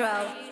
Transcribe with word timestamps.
Israel. 0.00 0.49